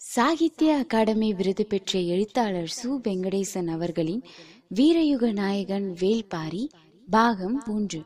சாகித்ய 0.00 0.76
அகாடமி 0.76 1.34
விருது 1.34 1.66
பெற்ற 1.66 1.98
எழுத்தாளர் 1.98 2.72
சு. 2.82 2.86
வெங்கடேசன் 2.86 3.66
அவர்களின் 3.66 4.22
வீரயுக 4.74 5.32
நாயகன் 5.32 5.94
வேல்பாரி 6.00 6.68
பாகம் 7.10 7.62
மூன்று. 7.66 8.02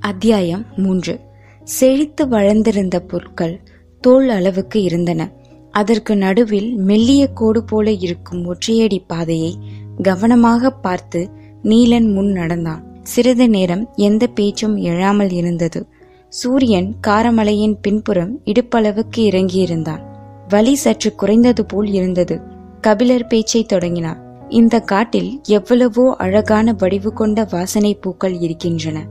அத்தியாயம் 0.00 0.64
மூன்று. 0.76 1.20
செழித்து 1.64 2.28
வளர்ந்திருந்த 2.28 3.00
பொருட்கள் 3.00 3.60
தோல் 4.00 4.28
அளவுக்கு 4.28 4.82
இருந்தன. 4.82 5.30
அதற்கு 5.70 6.16
நடுவில் 6.16 6.74
மெல்லிய 6.74 7.26
கோடு 7.26 7.64
போல 7.64 7.92
இருக்கும் 7.92 8.54
ஒற்றையடி 8.54 8.98
பாதையை 9.06 9.58
கவனமாக 10.02 10.70
பார்த்து 10.70 11.30
நீலன் 11.62 12.12
முன் 12.12 12.32
நடந்தான். 12.32 13.02
சிறிது 13.02 13.48
நேரம் 13.48 13.92
எந்த 13.96 14.26
பேச்சும் 14.26 14.76
எழாமல் 14.76 15.32
இருந்தது. 15.32 15.94
சூரியன் 16.36 16.94
காரமலையின் 17.06 17.74
பின்புறம் 17.80 18.40
இடுப்பளவுக்கு 18.44 19.16
இறங்கியிருந்தான். 19.16 20.00
வலி 20.48 20.74
சற்று 20.74 21.14
குறைந்தது 21.14 21.66
போல் 21.66 21.86
இருந்தது. 21.86 22.40
கபிலர் 22.80 23.26
பேச்சை 23.26 23.64
தொடங்கினார். 23.64 24.48
இந்த 24.48 24.80
காட்டில் 24.80 25.40
எவ்வளவோ 25.44 26.14
அழகான 26.16 26.74
வடிவு 26.78 27.12
கொண்ட 27.12 27.46
வாசனை 27.50 27.94
பூக்கள் 27.94 28.38
இருக்கின்றன. 28.38 29.06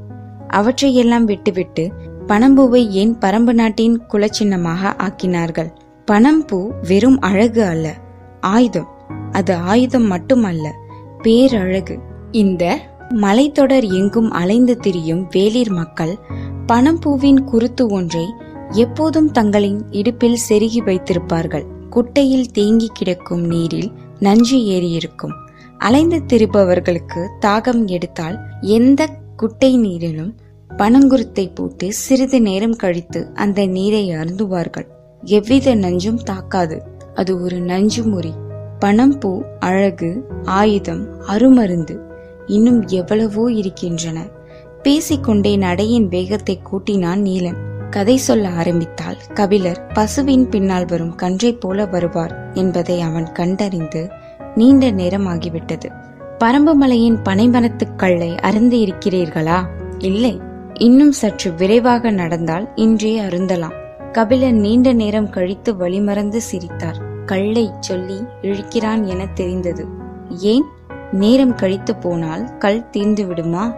அவற்றையெல்லாம் 0.47 1.25
விட்டுவிட்டு 1.25 1.91
பனம்பூவை 2.27 2.87
ஏன் 2.89 3.17
பரம்பு 3.17 3.53
நாட்டின் 3.53 4.01
குலச்சின்னமாக 4.13 4.93
ஆக்கினார்கள்? 4.97 5.69
பனம்பூ 6.11 6.67
வெறும் 6.87 7.19
அழகு 7.19 7.63
அல்ல. 7.63 7.93
ஆயுதம். 8.39 8.87
அது 9.31 9.55
ஆயுதம் 9.55 10.07
மட்டுமல்ல 10.07 10.73
பேரழகு. 11.23 11.99
இந்த 12.31 12.79
மலைத்தொடர் 13.09 13.91
எங்கும் 13.91 14.31
அலைந்து 14.31 14.77
திரியும் 14.77 15.27
வேளிர் 15.35 15.69
மக்கள் 15.69 16.17
பனம்பூவின் 16.67 17.43
குருத்து 17.43 17.87
ஒன்றை 17.87 18.25
எப்போதும் 18.69 19.31
தங்களின் 19.31 19.85
இடுப்பில் 19.91 20.39
செருகி 20.49 20.79
வைத்திருப்பார்கள். 20.85 21.63
குட்டையில் 21.89 22.51
தேங்கி 22.51 22.89
கிடக்கும் 22.93 23.41
நீரில் 23.41 23.91
நஞ்சு 24.19 24.57
ஏறியிருக்கும். 24.57 25.31
அலைந்து 25.77 26.23
திரிபவர்களுக்கு 26.33 27.27
தாகம் 27.41 27.87
எடுத்தால் 27.87 28.39
எந்த 28.61 29.09
குட்டை 29.35 29.79
நீரிலும் 29.79 30.31
பனங்குருத்தை 30.69 31.55
போட்டு 31.55 31.93
சிறிது 31.93 32.41
நேரம் 32.41 32.75
கழித்து 32.75 33.27
அந்த 33.33 33.65
நீரை 33.65 34.09
அருந்துவார்கள். 34.09 34.87
எவ்வித 35.21 35.75
நஞ்சும் 35.75 36.23
தாக்காது. 36.23 36.83
அது 37.15 37.41
ஒரு 37.41 37.59
நஞ்சு 37.59 38.03
முறி. 38.03 38.31
பணம்பூ 38.79 39.41
அழகு 39.59 40.25
ஆயுதம் 40.43 41.21
அருமருந்து. 41.21 42.14
இன்னும் 42.47 42.87
எவ்வளவோ 42.87 43.51
இருக்கின்றன. 43.51 44.25
பேசிக்கொண்டே 44.81 45.55
நடையின் 45.55 46.07
வேகத்தை 46.07 46.59
கூட்டினான் 46.63 47.21
நீலன். 47.21 47.55
கதை 47.89 48.17
சொல்ல 48.17 48.49
ஆரம்பித்தால் 48.49 49.17
கபிலர் 49.33 49.91
பசுவின் 49.93 50.49
பின்னால் 50.49 50.85
வரும் 50.85 51.15
கன்றை 51.15 51.53
போல 51.53 51.85
வருவார் 51.85 52.51
என்பதை 52.53 53.01
அவன் 53.01 53.31
கண்டறிந்து 53.31 54.09
நீண்ட 54.55 54.91
நேரமாகிவிட்டது. 54.91 55.85
பரம்புமலையின் 56.43 57.17
பனைமரத்துக் 57.23 57.95
கல்லை 57.95 58.31
அருந்து 58.31 58.77
இருக்கிறீர்களா? 58.77 59.65
இல்லை. 59.97 60.39
இன்னும் 60.73 61.11
சற்று 61.11 61.53
விரைவாக 61.53 62.11
நடந்தால் 62.11 62.71
இன்றே 62.75 63.19
அருந்தலாம். 63.19 63.73
கபிலர் 64.11 64.53
நீண்ட 64.53 64.93
நேரம் 64.93 65.29
கழித்து 65.29 65.73
வழிமறந்து 65.73 66.37
சிரித்தார். 66.37 66.97
கல்லை 67.25 67.71
சொல்லி 67.79 68.23
இழுக்கிறான் 68.41 69.05
என 69.05 69.27
தெரிந்தது. 69.33 69.87
ஏன்? 70.37 70.63
நேரம் 71.11 71.55
கழித்து 71.55 71.95
போனால் 71.95 72.57
கல் 72.57 72.89
தீர்ந்து 72.89 73.25
விடுமா? 73.25 73.73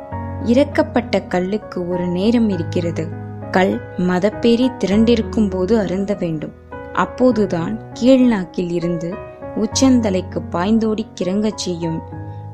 இறக்கப்பட்ட 0.46 1.28
கல்லுக்கு 1.28 1.88
ஒரு 1.90 2.08
நேரம் 2.08 2.50
இருக்கிறது. 2.50 3.08
கல் 3.52 3.82
மதப்பேறி 3.98 4.70
திரண்டிருக்கும் 4.86 5.50
போது 5.50 5.80
அருந்த 5.80 6.14
வேண்டும். 6.14 6.52
அப்போதுதான் 6.94 7.82
கீழ்நாக்கில் 8.02 8.72
இருந்து 8.72 9.14
உச்சந்தலைக்கு 9.56 10.42
பாய்ந்தோடி 10.52 11.06
கிறங்கச் 11.22 11.56
செய்யும். 11.56 12.02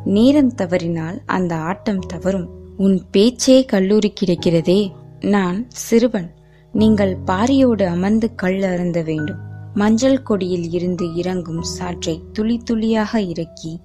நேரம் 0.04 0.56
தவறினால் 0.56 1.22
அந்த 1.26 1.56
ஆட்டம் 1.56 2.00
தவறும். 2.00 2.50
உன் 2.78 3.02
பேச்சே 3.12 3.66
கல்லூரி 3.66 4.14
கிடைக்கிறதே. 4.22 4.92
நான் 5.22 5.66
சிறுவன். 5.70 6.34
நீங்கள் 6.72 7.18
பாரியோடு 7.28 7.86
அமர்ந்து 7.86 8.36
கல் 8.36 8.62
அருந்த 8.62 9.02
வேண்டும். 9.02 9.52
மஞ்சள் 9.74 10.24
கொடியில் 10.24 10.72
இருந்து 10.72 11.16
இறங்கும் 11.16 11.64
சாற்றை 11.80 12.22
துளி 12.32 12.58
துளியாக 12.58 13.22
இறக்கி 13.22 13.80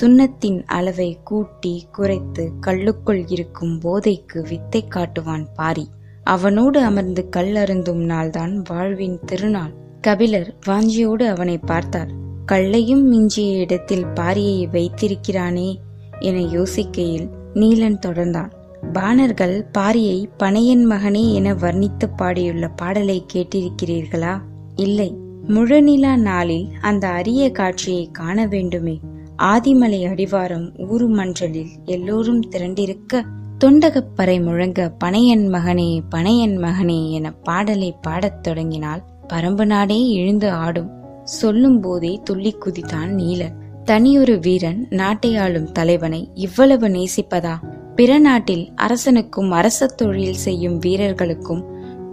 சுண்ணத்தின் 0.00 0.64
அளவை 0.66 1.18
கூட்டி 1.24 1.86
குறைத்து 1.92 2.52
கல்லுக்குள் 2.60 3.24
இருக்கும் 3.26 3.78
போதைக்கு 3.78 4.46
வித்தை 4.48 4.84
காட்டுவான் 4.88 5.46
பாரி. 5.54 5.88
அவனோடு 6.24 6.80
அமர்ந்து 6.80 7.28
கல் 7.28 7.54
அருந்தும் 7.54 8.08
நாள்தான் 8.08 8.62
வாழ்வின் 8.68 9.20
திருநாள். 9.24 9.72
கபிலர் 10.00 10.54
வாஞ்சியோடு 10.66 11.26
அவனை 11.26 11.58
பார்த்தார். 11.58 12.10
கல்லையும் 12.46 13.08
மிஞ்சிய 13.08 13.58
இடத்தில் 13.58 14.04
பாரியை 14.04 14.68
வைத்திருக்கிறானே 14.70 15.78
என 16.18 16.38
யோசிக்கையில் 16.38 17.28
நீலன் 17.54 17.98
தொடர்ந்தான். 18.06 18.50
பாணர்கள் 18.92 19.66
பாரியை 19.78 20.24
பனையன் 20.38 20.84
மகனே 20.84 21.32
என 21.32 21.54
வர்ணித்து 21.54 22.10
பாடியுள்ள 22.18 22.70
பாடலை 22.76 23.26
கேட்டிருக்கிறீர்களா? 23.32 24.40
இல்லை. 24.74 25.16
முழுநிலா 25.48 26.16
நாளில் 26.16 26.68
அந்த 26.80 27.08
அரிய 27.08 27.50
காட்சியை 27.50 28.08
காண 28.12 28.46
வேண்டுமே. 28.46 29.00
ஆதிமலை 29.42 30.06
அடிவாரம் 30.08 30.88
ஊரு 30.88 31.08
மன்றலில் 31.08 31.68
எல்லோரும் 31.84 32.42
திரண்டிருக்க 32.50 33.22
தொண்டகப்பறை 33.64 34.42
முழங்க 34.42 34.92
பனையன் 35.04 35.46
மகனே 35.48 36.00
பனையன் 36.14 36.56
மகனே 36.58 37.10
என 37.10 37.30
பாடலை 37.30 37.94
பாடத் 38.02 38.42
தொடங்கினால் 38.42 39.02
பரம்பு 39.28 39.64
நாடே 39.64 40.10
எழுந்து 40.10 40.50
ஆடும். 40.50 40.90
சொல்லும் 41.24 41.80
போதே 41.80 42.20
துள்ளி 42.24 42.56
குதித்தான் 42.60 43.08
நீலன். 43.08 43.54
தனியொரு 43.84 44.38
வீரன் 44.38 44.86
நாட்டை 44.90 45.36
ஆளும் 45.36 45.72
தலைவனை 45.72 46.30
இவ்வளவு 46.34 46.88
நேசிப்பதா? 46.88 47.54
பிற 47.94 48.18
நாட்டில் 48.18 48.72
அரசனுக்கும் 48.74 49.50
அரச 49.50 49.86
தொழில் 49.86 50.34
செய்யும் 50.34 50.78
வீரர்களுக்கும் 50.78 51.64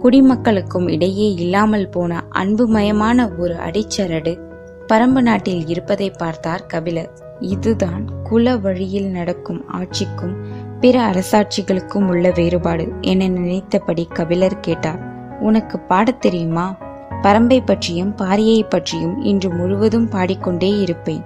குடிமக்களுக்கும் 0.02 0.90
இடையே 0.90 1.32
இல்லாமல் 1.32 1.88
போன 1.88 2.24
அன்புமயமான 2.30 3.28
ஒரு 3.38 3.54
அடிச்சரடு 3.54 4.45
பரம்பு 4.92 5.20
நாட்டில் 5.20 5.66
இருப்பதை 5.66 6.10
பார்த்தார் 6.10 6.66
கபிலர். 6.66 7.10
இதுதான் 7.40 8.22
குல 8.22 8.56
வழியில் 8.56 9.10
நடக்கும் 9.10 9.68
ஆட்சிக்கும் 9.68 10.44
பிற 10.80 11.10
அரசாட்சிகளுக்கும் 11.10 12.06
உள்ள 12.08 12.32
வேறுபாடு 12.34 12.92
என 13.00 13.28
நினைத்தபடி 13.28 14.08
கபிலர் 14.12 14.60
கேட்டார். 14.60 15.00
உனக்கு 15.40 15.78
பாடத் 15.78 16.20
தெரியுமா? 16.20 16.76
பரம்பை 17.22 17.62
பற்றியும் 17.64 18.14
பாரியை 18.16 18.68
பற்றியும் 18.68 19.22
இன்று 19.22 19.50
முழுவதும் 19.50 20.08
பாடிக்கொண்டே 20.08 20.80
இருப்பேன். 20.80 21.24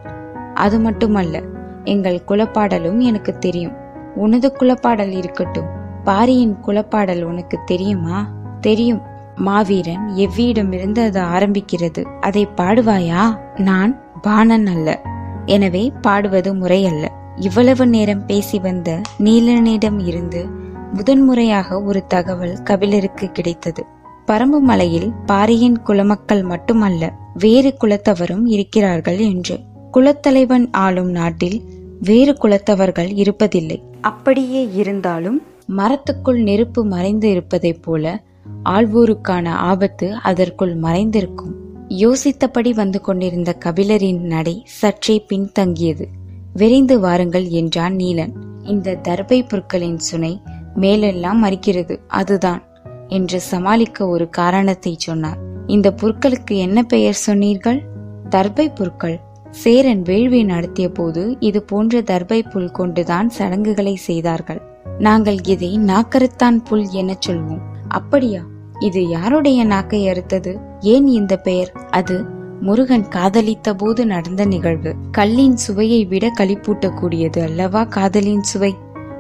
அது 0.55 0.81
மட்டுமல்ல 0.81 1.41
எங்கள் 1.85 2.23
குலப்பாடலும் 2.29 2.99
எனக்கு 2.99 3.39
தெரியும். 3.39 3.73
உனது 4.15 4.57
குலப்பாடல் 4.59 5.17
இருக்கட்டும். 5.17 5.67
பாரியின் 6.05 6.57
குலப்பாடல் 6.67 7.23
உனக்கு 7.23 7.59
தெரியுமா? 7.67 8.31
தெரியும். 8.61 9.10
மாவீரன் 9.41 10.09
எவ்வியிடமிருந்து 10.17 11.05
அது 11.05 11.21
ஆரம்பிக்கிறது? 11.21 12.03
அதை 12.21 12.49
பாடுவாயா? 12.57 13.39
நான் 13.57 14.01
பாணன் 14.23 14.67
அல்ல. 14.67 15.03
எனவே 15.47 15.93
பாடுவது 16.01 16.55
முறையல்ல. 16.55 17.07
இவ்வளவு 17.37 17.87
நேரம் 17.87 18.27
பேசி 18.27 18.59
வந்த 18.59 19.01
நீலனிடம் 19.19 20.07
இருந்து 20.07 20.47
முதன்முறையாக 20.93 21.83
ஒரு 21.83 22.07
தகவல் 22.07 22.63
கபிலருக்கு 22.63 23.31
கிடைத்தது. 23.31 23.85
பரம்பு 24.27 24.59
மலையில் 24.61 25.13
பாரியின் 25.27 25.79
குலமக்கள் 25.87 26.43
மட்டுமல்ல 26.43 27.13
வேறு 27.35 27.77
குலத்தவரும் 27.81 28.47
இருக்கிறார்கள் 28.47 29.19
என்று. 29.19 29.59
குலத்தலைவன் 29.93 30.69
ஆளும் 30.71 31.11
நாட்டில் 31.11 31.63
வேறு 32.01 32.33
குலத்தவர்கள் 32.33 33.11
இருப்பதில்லை. 33.23 33.79
அப்படியே 34.01 34.69
இருந்தாலும் 34.73 35.43
மரத்துக்குள் 35.77 36.43
நெருப்பு 36.43 36.85
மறைந்து 36.85 37.31
இருப்பதைப் 37.31 37.83
போல 37.83 38.23
ஆழ்வோருக்கான 38.65 39.49
ஆபத்து 39.49 40.15
அதற்குள் 40.15 40.81
மறைந்திருக்கும். 40.81 41.53
யோசித்தபடி 41.89 42.75
வந்து 42.75 43.01
கொண்டிருந்த 43.01 43.57
கபிலரின் 43.65 44.21
நடை 44.21 44.63
சற்றே 44.65 45.25
பின்தங்கியது. 45.29 46.05
விரைந்து 46.53 47.01
வாருங்கள் 47.01 47.49
என்றான் 47.49 47.95
நீலன். 47.95 48.33
இந்த 48.63 48.99
தர்பை 49.09 49.47
புற்களின் 49.49 49.99
சுனை 49.99 50.43
மேலெல்லாம் 50.75 51.45
மறிக்கிறது 51.45 51.97
அதுதான் 52.07 52.63
என்று 53.09 53.41
சமாளிக்க 53.41 54.09
ஒரு 54.09 54.29
காரணத்தை 54.29 54.95
சொன்னார். 54.99 55.39
இந்த 55.67 55.95
புற்களுக்கு 56.03 56.51
என்ன 56.51 56.83
பெயர் 56.83 57.15
சொன்னீர்கள்? 57.15 57.83
தர்பை 58.31 58.75
புற்கள். 58.75 59.21
சேரன் 59.51 60.03
வேள்வி 60.03 60.45
நடத்திய 60.45 60.89
போது 60.89 61.37
இது 61.41 61.63
போன்ற 61.63 62.01
தர்பை 62.01 62.51
புல் 62.51 62.71
கொண்டுதான் 62.71 63.29
சடங்குகளை 63.29 63.95
செய்தார்கள். 63.95 64.63
நாங்கள் 64.99 65.39
இதை 65.45 65.79
நாக்கருத்தான் 65.79 66.57
புல் 66.69 66.89
என 66.91 67.17
சொல்வோம். 67.27 67.63
அப்படியா? 67.91 68.43
இது 68.79 69.09
யாருடைய 69.09 69.65
நாக்கை 69.65 70.09
அறுத்தது? 70.09 70.57
ஏன் 70.81 71.07
இந்த 71.07 71.37
பெயர்? 71.37 71.73
அது 71.91 72.25
முருகன் 72.61 73.09
காதலித்த 73.09 73.75
போது 73.75 74.07
நடந்த 74.07 74.45
நிகழ்வு. 74.45 74.95
கல்லின் 75.11 75.57
சுவையை 75.57 76.05
விட 76.05 76.33
களிப்பூட்டக்கூடியது 76.39 77.43
அல்லவா 77.43 77.85
காதலின் 77.85 78.43
சுவை? 78.43 78.75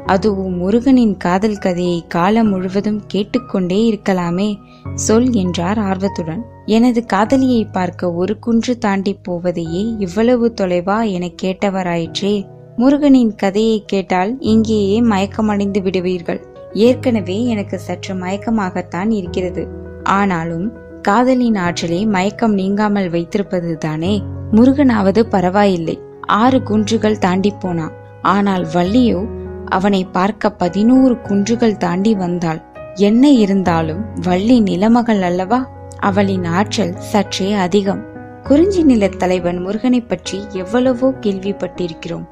அதுவும் 0.06 0.54
முருகனின் 0.54 1.16
காதல் 1.16 1.58
கதையை 1.58 2.04
காலம் 2.08 2.48
முழுவதும் 2.48 3.02
கேட்டுக்கொண்டே 3.06 3.80
இருக்கலாமே 3.90 4.58
சொல் 4.94 5.32
என்றார் 5.32 5.78
ஆர்வத்துடன். 5.78 6.44
எனது 6.66 7.06
காதலியை 7.06 7.64
பார்க்க 7.64 8.12
ஒரு 8.12 8.38
குன்று 8.38 8.78
தாண்டி 8.78 9.18
போவதையே 9.28 9.94
இவ்வளவு 9.98 10.54
தொலைவா 10.60 11.10
என 11.10 11.30
கேட்டவராயிற்றே. 11.42 12.46
முருகனின் 12.76 13.34
கதையை 13.34 13.82
கேட்டால் 13.86 14.40
இங்கேயே 14.40 15.00
மயக்கமடைந்து 15.00 15.82
விடுவீர்கள். 15.82 16.49
ஏற்கனவே 16.72 17.44
எனக்கு 17.44 17.78
சற்று 17.78 18.14
மயக்கமாகத்தான் 18.14 19.10
இருக்கிறது. 19.10 19.68
ஆனாலும் 20.02 20.72
காதலின் 21.02 21.56
ஆற்றலை 21.56 22.06
மயக்கம் 22.06 22.54
நீங்காமல் 22.54 23.10
வைத்திருப்பது 23.10 23.78
தானே 23.78 24.22
முருகனாவது 24.52 25.20
பரவாயில்லை. 25.20 26.00
ஆறு 26.26 26.62
குன்றுகள் 26.62 27.18
தாண்டி 27.18 27.54
போனான் 27.58 27.92
ஆனால் 28.22 28.66
வள்ளியோ 28.74 29.28
அவனை 29.64 30.04
பார்க்க 30.04 30.50
பதினோரு 30.50 31.20
குன்றுகள் 31.20 31.76
தாண்டி 31.76 32.14
வந்தாள். 32.14 32.62
என்ன 32.94 33.30
இருந்தாலும் 33.30 34.04
வள்ளி 34.22 34.60
நிலமகள் 34.60 35.20
அல்லவா? 35.20 35.68
அவளின் 35.98 36.44
ஆற்றல் 36.44 36.94
சற்றே 36.98 37.52
அதிகம். 37.52 38.08
குறிஞ்சி 38.42 38.84
நிலத் 38.84 39.16
தலைவன் 39.16 39.58
முருகனை 39.58 40.00
பற்றி 40.00 40.40
எவ்வளவோ 40.52 41.10
கேள்விப்பட்டிருக்கிறோம். 41.20 42.26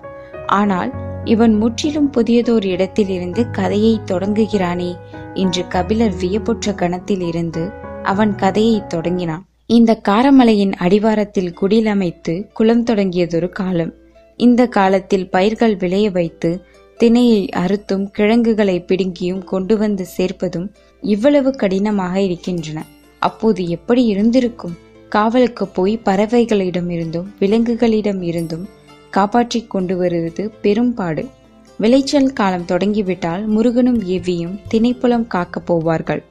ஆனால் 0.47 0.93
இவன் 1.33 1.55
முற்றிலும் 1.55 2.11
புதியதோர் 2.13 2.67
இடத்திலிருந்து 2.67 3.43
கதையை 3.51 3.95
தொடங்குகிறானே 4.05 4.91
என்று 5.35 5.63
கபிலர் 5.69 6.15
வியப்புற்ற 6.15 6.75
கணத்தில் 6.75 7.21
இருந்து 7.21 7.63
அவன் 8.03 8.33
கதையை 8.35 8.79
தொடங்கினான். 8.87 9.45
இந்த 9.67 9.93
காரமலையின் 10.09 10.73
அடிவாரத்தில் 10.73 11.55
குடிலமைத்து 11.61 12.35
குளம் 12.53 12.85
தொடங்கியதொரு 12.85 13.49
காலம். 13.49 13.93
இந்த 14.37 14.67
காலத்தில் 14.69 15.31
பயிர்கள் 15.31 15.77
விளைய 15.77 16.11
வைத்து 16.11 16.51
திணையை 17.01 17.43
அறுத்தும் 17.57 18.07
கிழங்குகளை 18.11 18.77
பிடுங்கியும் 18.87 19.45
கொண்டு 19.45 19.75
வந்து 19.77 20.05
சேர்ப்பதும் 20.17 20.69
இவ்வளவு 21.03 21.51
கடினமாக 21.53 22.15
இருக்கின்றன. 22.21 22.79
அப்போது 23.23 23.63
எப்படி 23.69 24.05
இருந்திருக்கும்? 24.05 24.75
காவலுக்கு 25.09 25.65
போய் 25.69 25.95
பறவைகளிடம் 26.05 26.91
இருந்தும் 26.91 27.29
விலங்குகளிடம் 27.41 28.23
இருந்தும் 28.23 28.65
காப்பாற்றி 29.11 29.67
கொண்டு 29.67 29.97
வருவது 29.97 30.51
பெரும்பாடு. 30.63 31.27
விளைச்சல் 31.79 32.33
காலம் 32.33 32.65
தொடங்கிவிட்டால் 32.65 33.47
முருகனும் 33.47 34.03
எவ்வியும் 34.03 34.59
திணைப்புலம் 34.71 35.27
காக்கப் 35.27 35.73
போவார்கள். 35.73 36.23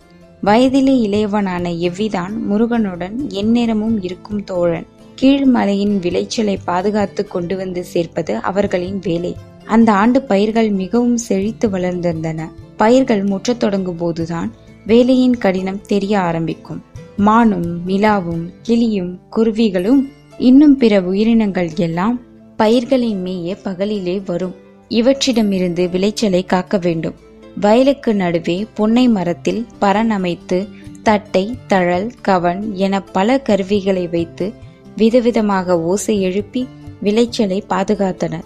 வயதிலே 0.44 0.96
இளையவனான 1.08 1.70
எவ்விதான் 1.80 2.38
முருகனுடன் 2.38 3.30
எந்நேரமும் 3.30 4.04
இருக்கும் 4.04 4.44
தோழன். 4.44 4.86
கீழ்மலையின் 5.22 6.00
விளைச்சலை 6.00 6.60
பாதுகாத்து 6.66 7.28
கொண்டு 7.28 7.58
வந்து 7.58 7.84
சேர்ப்பது 7.84 8.36
அவர்களின் 8.36 9.00
வேலை. 9.04 9.36
அந்த 9.66 9.94
ஆண்டு 9.94 10.22
பயிர்கள் 10.22 10.70
மிகவும் 10.70 11.18
செழித்து 11.18 11.70
வளர்ந்திருந்தன. 11.70 12.42
பயிர்கள் 12.78 13.24
முற்றத் 13.24 13.58
தொடங்கும் 13.58 13.96
போதுதான் 13.96 14.54
வேலையின் 14.86 15.38
கடினம் 15.38 15.82
தெரிய 15.82 16.20
ஆரம்பிக்கும். 16.20 16.84
மானும் 17.18 17.88
மிலாவும் 17.88 18.54
கிளியும் 18.62 19.20
குருவிகளும் 19.36 20.10
இன்னும் 20.38 20.78
பிற 20.78 21.02
உயிரினங்கள் 21.02 21.70
எல்லாம் 21.76 22.20
பயிர்களை 22.58 23.16
மேய 23.16 23.58
பகலிலே 23.64 24.22
வரும். 24.26 24.56
இவற்றிடமிருந்து 24.90 25.90
விளைச்சலை 25.90 26.46
காக்க 26.46 26.78
வேண்டும். 26.78 27.16
வயலுக்கு 27.60 28.16
நடுவே 28.16 28.66
பொன்னை 28.78 29.10
மரத்தில் 29.10 29.66
பரன் 29.82 30.10
அமைத்து 30.10 30.68
தட்டை 31.04 31.58
தழல் 31.68 32.12
கவன் 32.22 32.74
என 32.74 33.02
பல 33.02 33.42
கருவிகளை 33.42 34.08
வைத்து 34.08 34.54
விதவிதமாக 34.98 35.82
ஓசை 35.82 36.22
எழுப்பி 36.22 36.68
விளைச்சலை 37.02 37.64
பாதுகாத்தனர். 37.70 38.44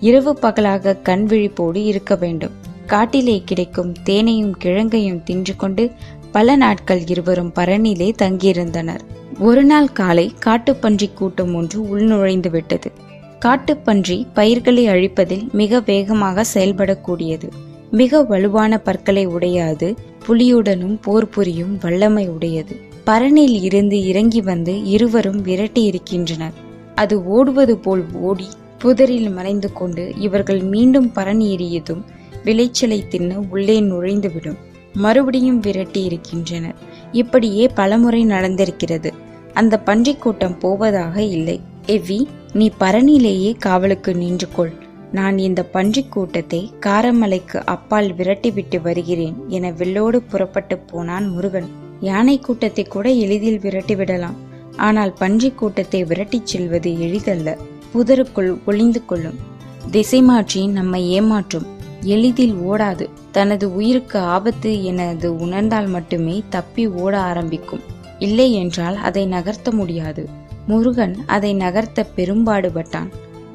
இரவு 0.00 0.36
பகலாக 0.36 0.96
கண் 0.96 1.26
விழிப்போடு 1.26 1.84
இருக்க 1.84 2.14
வேண்டும். 2.14 2.52
காட்டிலே 2.86 3.42
கிடைக்கும் 3.44 3.92
தேனையும் 4.02 4.56
கிழங்கையும் 4.64 5.22
தின்று 5.22 5.56
கொண்டு 5.56 5.90
பல 6.32 6.56
நாட்கள் 6.56 7.06
இருவரும் 7.06 7.52
பரணிலே 7.54 8.12
தங்கியிருந்தனர். 8.22 9.00
ஒரு 9.38 9.64
நாள் 9.64 9.92
காலை 9.92 10.32
காட்டுப்பன்றி 10.44 11.12
கூட்டம் 11.14 11.54
ஒன்று 11.54 11.82
உள்நுழைந்து 11.82 12.50
விட்டது. 12.50 13.08
காட்டுப்பன்றி 13.44 14.26
பயிர்களை 14.34 14.88
அழிப்பதில் 14.88 15.50
மிக 15.52 15.80
வேகமாக 15.80 16.44
செயல்படக்கூடியது. 16.54 17.48
மிக 17.90 18.22
வலுவான 18.22 18.78
பற்களை 18.78 19.26
உடையாது 19.26 19.96
புலியுடனும் 20.26 20.98
போர் 21.00 21.28
புரியும் 21.28 21.78
வல்லமை 21.80 22.28
உடையது. 22.28 22.80
பரணில் 23.06 23.62
இருந்து 23.62 24.04
இறங்கி 24.04 24.40
வந்து 24.40 24.84
இருவரும் 24.84 25.42
விரட்டி 25.42 25.82
இருக்கின்றனர். 25.82 26.52
அது 26.94 27.26
ஓடுவது 27.26 27.78
போல் 27.78 28.04
ஓடி 28.12 28.46
புதரில் 28.78 29.30
மறைந்து 29.30 29.72
கொண்டு 29.72 30.12
இவர்கள் 30.16 30.60
மீண்டும் 30.60 31.12
பரணி 31.12 31.56
ஏறியதும் 31.56 32.02
விளைச்சலை 32.44 33.04
தின்னு 33.10 33.48
உள்ளே 33.50 33.80
நுழைந்துவிடும். 33.80 34.56
மறுபடியும் 34.92 35.60
விரட்டி 35.60 36.04
இருக்கின்றனர். 36.04 36.74
இப்படியே 37.12 37.68
பலமுறை 37.74 38.26
நடந்திருக்கிறது. 38.26 39.10
அந்த 39.54 39.78
பன்றிக் 39.78 40.20
கூட்டம் 40.20 40.58
போவதாக 40.58 41.22
இல்லை. 41.22 41.60
எவ்வி 41.86 42.26
நீ 42.52 42.70
பரணிலேயே 42.80 43.58
காவலுக்கு 43.58 44.14
நின்று 44.14 44.48
கொள் 44.54 44.72
நான் 45.12 45.38
இந்த 45.38 45.64
பன்றிக் 45.64 46.12
கூட்டத்தை 46.12 46.72
காரமலைக்கு 46.80 47.62
அப்பால் 47.64 48.14
விரட்டிவிட்டு 48.14 48.80
வருகிறேன் 48.80 49.34
என 49.48 49.70
வெள்ளோடு 49.70 50.16
புறப்பட்டு 50.16 50.78
போனான் 50.78 51.28
முருகன். 51.28 51.68
யானை 52.00 52.38
கூட்டத்தை 52.38 52.84
கூட 52.84 53.10
எளிதில் 53.10 53.58
விரட்டிவிடலாம். 53.58 54.34
ஆனால் 54.76 55.12
பன்றிக் 55.12 55.58
கூட்டத்தை 55.58 56.04
விரட்டிச் 56.04 56.46
செல்வது 56.46 56.90
எளிதல்ல. 56.90 57.56
புதருக்குள் 57.94 58.58
ஒளிந்து 58.64 59.04
கொள்ளும். 59.04 59.38
திசை 59.90 60.22
மாற்றி 60.22 60.66
நம்மை 60.66 61.20
ஏமாற்றும். 61.20 61.66
எளிதில் 62.00 62.54
ஓடாது. 62.54 63.08
தனது 63.30 63.74
உயிருக்கு 63.74 64.18
ஆபத்து 64.18 64.84
எனது 64.84 65.36
உணர்ந்தால் 65.36 65.86
மட்டுமே 65.86 66.42
தப்பி 66.48 66.86
ஓட 66.86 67.18
ஆரம்பிக்கும். 67.18 67.80
இல்லை 68.18 68.52
என்றால் 68.52 68.94
அதை 68.94 69.26
நகர்த்த 69.26 69.70
முடியாது. 69.70 70.28
முருகன் 70.70 71.16
அதை 71.26 71.54
நகர்த்த 71.54 72.06
பெரும்பாடுபட்டான். 72.16 73.08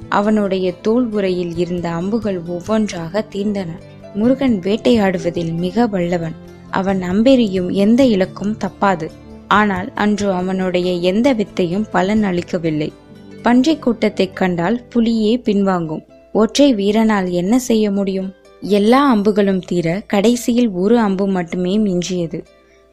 அவனுடைய 0.10 0.72
தோல் 0.72 1.10
உரையில் 1.12 1.56
இருந்த 1.56 1.90
அம்புகள் 1.90 2.42
ஒவ்வொன்றாக 2.48 3.26
தீர்ந்தன. 3.34 3.68
முருகன் 4.14 4.60
வேட்டையாடுவதில் 4.60 5.56
மிக 5.56 5.88
வல்லவன். 5.88 6.34
அவன் 6.70 7.02
அம்பெறியும் 7.02 7.72
எந்த 7.72 8.06
இலக்கும் 8.06 8.58
தப்பாது. 8.58 9.10
ஆனால் 9.48 9.92
அன்று 9.94 10.32
அவனுடைய 10.32 10.94
எந்த 10.94 11.34
வித்தையும் 11.34 11.86
பலன் 11.92 12.24
அளிக்கவில்லை. 12.24 12.94
பன்றிக் 13.42 13.82
கூட்டத்தைக் 13.82 14.36
கண்டால் 14.36 14.82
புலியே 14.96 15.42
பின்வாங்கும். 15.42 16.02
ஒற்றை 16.34 16.76
வீரனால் 16.76 17.30
என்ன 17.30 17.60
செய்ய 17.60 17.92
முடியும்? 17.92 18.34
எல்லா 18.62 19.16
அம்புகளும் 19.16 19.62
தீர 19.66 20.04
கடைசியில் 20.08 20.70
ஒரு 20.70 21.00
அம்பு 21.00 21.28
மட்டுமே 21.28 21.78
மிஞ்சியது. 21.78 22.46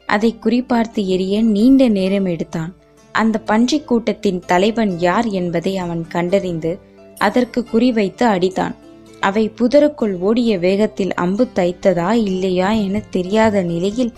அதை 0.07 0.35
குறிபார்த்து 0.43 1.05
எரிய 1.05 1.43
நீண்ட 1.43 1.87
நேரம் 1.87 2.25
எடுத்தான். 2.25 2.73
அந்த 3.13 3.39
பன்றிக் 3.39 3.87
கூட்டத்தின் 3.87 4.43
தலைவன் 4.45 4.99
யார் 4.99 5.25
என்பதை 5.25 5.77
அவன் 5.77 6.07
கண்டறிந்து 6.07 6.79
அதற்கு 7.17 7.65
குறிவைத்து 7.73 8.23
அடித்தான். 8.25 8.75
அவை 9.19 9.51
புதருக்குள் 9.61 10.17
ஓடிய 10.17 10.57
வேகத்தில் 10.57 11.13
அம்பு 11.13 11.47
தைத்ததா 11.55 12.11
இல்லையா 12.11 12.71
என 12.71 13.01
தெரியாத 13.09 13.61
நிலையில் 13.61 14.13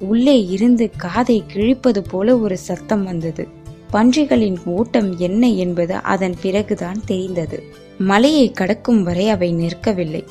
உள்ளே 0.00 0.46
இருந்து 0.46 0.90
காதை 0.96 1.44
கிழிப்பது 1.54 1.98
போல 1.98 2.38
ஒரு 2.38 2.58
சத்தம் 2.58 3.04
வந்தது. 3.04 3.48
பன்றிகளின் 3.92 4.56
ஓட்டம் 4.64 5.18
என்ன 5.18 5.48
என்பது 5.48 5.94
அதன் 5.94 6.34
பிறகுதான் 6.42 7.02
தெரிந்தது. 7.06 7.62
மலையை 7.98 8.50
கடக்கும் 8.50 9.02
வரை 9.02 9.28
அவை 9.28 9.54
நிற்கவில்லை. 9.54 10.24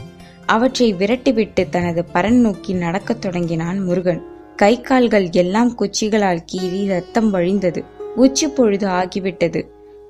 அவற்றை 0.46 0.94
விரட்டிவிட்டு 0.94 1.70
தனது 1.70 2.06
பரன் 2.14 2.40
நோக்கி 2.40 2.74
நடக்கத் 2.74 3.22
தொடங்கினான் 3.22 3.80
முருகன். 3.80 4.24
கை 4.56 4.82
கால்கள் 4.82 5.30
எல்லாம் 5.32 5.76
குச்சிகளால் 5.80 6.46
கீறி 6.46 6.88
ரத்தம் 6.88 7.30
வழிந்தது. 7.30 7.98
உச்சி 8.20 8.48
பொழுது 8.48 8.88
ஆகிவிட்டது. 8.88 9.62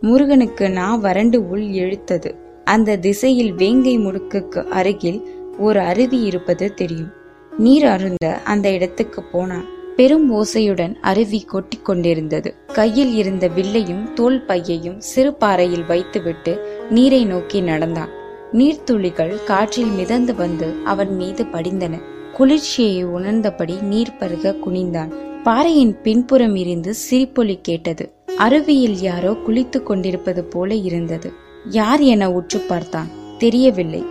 முருகனுக்கு 0.01 0.69
நா 0.69 0.95
வறண்டு 0.95 1.49
உள் 1.49 1.65
இழுத்தது. 1.79 2.29
அந்த 2.63 2.97
திசையில் 2.97 3.53
வேங்கை 3.53 3.99
முடுக்குக்கு 3.99 4.61
அருகில் 4.69 5.19
ஒரு 5.57 5.79
அருவி 5.79 6.19
இருப்பது 6.21 6.73
தெரியும். 6.73 7.11
நீர் 7.57 7.85
அருந்த 7.85 8.27
அந்த 8.43 8.67
இடத்துக்கு 8.71 9.21
போனான். 9.23 9.65
பெரும் 9.95 10.27
ஓசையுடன் 10.35 10.93
அருவி 11.01 11.39
கொட்டி 11.41 11.77
கொண்டிருந்தது. 11.83 12.49
கையில் 12.73 13.13
இருந்த 13.15 13.47
வில்லையும் 13.47 14.13
தோல் 14.13 14.45
பையையும் 14.45 14.99
சிறு 14.99 15.31
பாறையில் 15.33 15.85
வைத்துவிட்டு 15.85 16.53
நீரை 16.89 17.25
நோக்கி 17.25 17.61
நடந்தான். 17.61 18.13
நீர்த்துளிகள் 18.53 19.33
காற்றில் 19.43 19.91
மிதந்து 19.99 20.35
வந்து 20.35 20.67
அவன் 20.85 21.15
மீது 21.15 21.43
படிந்தன. 21.43 21.95
குளிர்ச்சியை 22.33 23.05
உணர்ந்தபடி 23.05 23.75
நீர் 23.81 24.17
பருக 24.19 24.55
குனிந்தான். 24.65 25.11
பாறையின் 25.43 26.01
பின்புறம் 26.01 26.55
இருந்து 26.55 26.93
சிரிப்பொலி 26.93 27.59
கேட்டது. 27.61 28.13
அருவியில் 28.37 28.97
யாரோ 29.01 29.33
குளித்துக் 29.33 29.85
கொண்டிருப்பது 29.85 30.43
போல 30.43 30.75
இருந்தது. 30.75 31.31
யார் 31.69 32.01
என 32.01 32.31
உற்று 32.31 32.59
பார்த்தான். 32.59 33.09
தெரியவில்லை. 33.37 34.03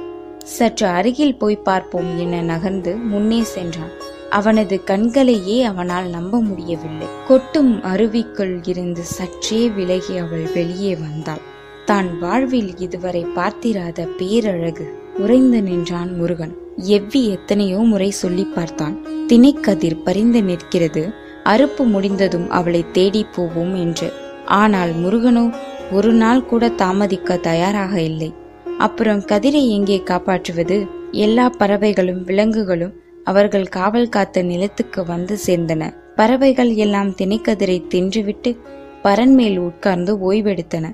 சற்று 0.44 0.86
அருகில் 0.86 1.34
போய் 1.34 1.56
பார்ப்போம் 1.56 2.18
என 2.18 2.42
நகர்ந்து 2.42 2.96
முன்னே 2.96 3.42
சென்றான். 3.42 3.90
அவனது 4.30 4.84
கண்களையே 4.84 5.62
அவனால் 5.62 6.08
நம்ப 6.08 6.40
முடியவில்லை. 6.40 7.06
கொட்டும் 7.28 7.82
அருவிக்குள் 7.82 8.68
இருந்து 8.68 9.02
சற்றே 9.02 9.68
விலகி 9.68 10.16
அவள் 10.16 10.46
வெளியே 10.54 10.96
வந்தாள். 10.96 11.40
தான் 11.84 12.18
வாழ்வில் 12.18 12.78
இதுவரை 12.78 13.26
பார்த்திராத 13.34 14.08
பேரழகு 14.18 14.98
உறைந்து 15.18 15.62
நின்றான் 15.62 16.16
முருகன். 16.16 16.56
எவ்வி 16.86 17.28
எத்தனையோ 17.28 17.78
முறை 17.78 18.10
சொல்லி 18.10 18.44
பார்த்தான். 18.44 18.96
திணைக்கதிர் 19.26 20.02
பறிந்து 20.04 20.42
நிற்கிறது. 20.42 21.08
அறுப்பு 21.44 21.84
முடிந்ததும் 21.84 22.50
அவளை 22.50 22.84
தேடி 22.92 23.26
போவோம் 23.34 23.74
என்று. 23.74 24.12
ஆனால் 24.44 24.90
முருகனோ 24.90 25.54
ஒரு 25.92 26.12
நாள் 26.12 26.44
கூட 26.44 26.68
தாமதிக்க 26.68 27.36
தயாராக 27.36 28.02
இல்லை. 28.02 28.34
அப்புறம் 28.78 29.20
கதிரை 29.20 29.68
எங்கே 29.68 30.02
காப்பாற்றுவது? 30.02 30.86
எல்லா 31.12 31.50
பறவைகளும் 31.58 32.24
விலங்குகளும் 32.24 32.96
அவர்கள் 33.24 33.66
காவல் 33.68 34.08
காத்த 34.08 34.42
நிலத்துக்கு 34.42 35.04
வந்து 35.04 35.38
சேர்ந்தன. 35.46 35.90
பறவைகள் 36.14 36.74
எல்லாம் 36.74 37.10
திணைக்கதிரை 37.10 37.82
தின்றுவிட்டு 37.94 38.58
பரன் 39.02 39.34
மேல் 39.34 39.58
உட்கார்ந்து 39.58 40.32
ஓய்வெடுத்தன. 40.32 40.86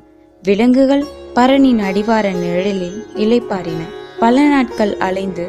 விலங்குகள் 0.42 1.04
பரனின் 1.34 1.78
அடிவார 1.78 2.30
நிழலில் 2.32 3.06
இலைப்பாறின 3.16 3.82
பல 4.18 4.42
நாட்கள் 4.48 4.96
அலைந்து 4.96 5.44